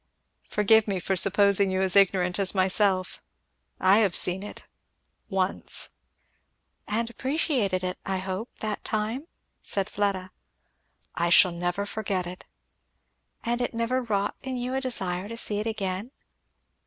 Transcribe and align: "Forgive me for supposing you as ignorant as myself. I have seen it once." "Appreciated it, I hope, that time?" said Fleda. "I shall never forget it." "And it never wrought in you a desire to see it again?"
"Forgive 0.47 0.87
me 0.87 0.99
for 0.99 1.15
supposing 1.15 1.69
you 1.69 1.79
as 1.83 1.95
ignorant 1.95 2.39
as 2.39 2.55
myself. 2.55 3.21
I 3.79 3.99
have 3.99 4.15
seen 4.15 4.41
it 4.41 4.65
once." 5.29 5.89
"Appreciated 6.87 7.83
it, 7.83 7.99
I 8.03 8.17
hope, 8.17 8.49
that 8.61 8.83
time?" 8.83 9.27
said 9.61 9.87
Fleda. 9.87 10.31
"I 11.13 11.29
shall 11.29 11.51
never 11.51 11.85
forget 11.85 12.25
it." 12.25 12.45
"And 13.43 13.61
it 13.61 13.75
never 13.75 14.01
wrought 14.01 14.35
in 14.41 14.57
you 14.57 14.73
a 14.73 14.81
desire 14.81 15.29
to 15.29 15.37
see 15.37 15.59
it 15.59 15.67
again?" 15.67 16.09